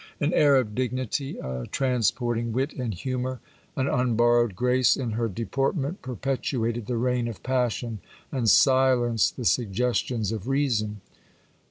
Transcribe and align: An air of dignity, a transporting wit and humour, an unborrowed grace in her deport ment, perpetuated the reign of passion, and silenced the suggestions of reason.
An 0.19 0.33
air 0.33 0.55
of 0.55 0.73
dignity, 0.73 1.37
a 1.37 1.67
transporting 1.67 2.51
wit 2.51 2.73
and 2.73 2.91
humour, 2.91 3.39
an 3.75 3.85
unborrowed 3.87 4.55
grace 4.55 4.97
in 4.97 5.11
her 5.11 5.29
deport 5.29 5.75
ment, 5.77 6.01
perpetuated 6.01 6.87
the 6.87 6.97
reign 6.97 7.27
of 7.27 7.43
passion, 7.43 7.99
and 8.31 8.49
silenced 8.49 9.37
the 9.37 9.45
suggestions 9.45 10.31
of 10.31 10.47
reason. 10.47 11.01